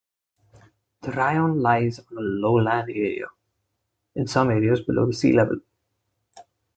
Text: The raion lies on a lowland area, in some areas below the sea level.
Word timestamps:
The 1.03 1.11
raion 1.11 1.59
lies 1.61 1.99
on 1.99 2.17
a 2.17 2.21
lowland 2.21 2.89
area, 2.89 3.27
in 4.15 4.25
some 4.25 4.49
areas 4.49 4.81
below 4.81 5.05
the 5.05 5.13
sea 5.13 5.31
level. 5.31 5.59